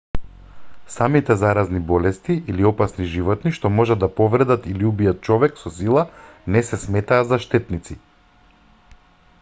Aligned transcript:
самите 0.93 1.35
заразни 1.41 1.81
болести 1.91 2.37
или 2.53 2.65
опасни 2.69 3.09
животни 3.11 3.51
што 3.59 3.71
можат 3.81 4.01
да 4.05 4.09
повредат 4.21 4.65
или 4.73 4.89
убијат 4.93 5.21
човек 5.29 5.61
со 5.65 5.75
сила 5.77 6.07
не 6.55 6.67
се 6.71 6.81
сметаат 6.87 7.31
за 7.35 7.43
штетници 7.47 8.01